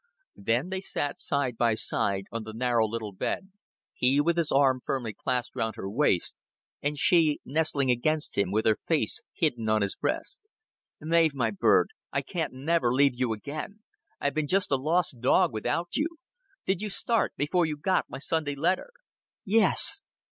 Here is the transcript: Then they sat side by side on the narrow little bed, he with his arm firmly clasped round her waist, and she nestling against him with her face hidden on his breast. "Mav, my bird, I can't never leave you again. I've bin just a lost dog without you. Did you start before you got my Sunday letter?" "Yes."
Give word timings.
Then 0.41 0.69
they 0.69 0.81
sat 0.81 1.19
side 1.19 1.57
by 1.59 1.75
side 1.75 2.23
on 2.31 2.41
the 2.43 2.55
narrow 2.55 2.87
little 2.87 3.11
bed, 3.11 3.51
he 3.93 4.19
with 4.19 4.35
his 4.35 4.51
arm 4.51 4.81
firmly 4.83 5.13
clasped 5.13 5.55
round 5.55 5.75
her 5.75 5.87
waist, 5.87 6.39
and 6.81 6.97
she 6.97 7.39
nestling 7.45 7.91
against 7.91 8.35
him 8.35 8.49
with 8.51 8.65
her 8.65 8.77
face 8.87 9.21
hidden 9.31 9.69
on 9.69 9.83
his 9.83 9.95
breast. 9.95 10.49
"Mav, 10.99 11.35
my 11.35 11.51
bird, 11.51 11.89
I 12.11 12.23
can't 12.23 12.51
never 12.53 12.91
leave 12.91 13.13
you 13.13 13.31
again. 13.31 13.83
I've 14.19 14.33
bin 14.33 14.47
just 14.47 14.71
a 14.71 14.75
lost 14.75 15.19
dog 15.21 15.53
without 15.53 15.89
you. 15.95 16.07
Did 16.65 16.81
you 16.81 16.89
start 16.89 17.33
before 17.37 17.67
you 17.67 17.77
got 17.77 18.09
my 18.09 18.17
Sunday 18.17 18.55
letter?" 18.55 18.89
"Yes." 19.45 20.01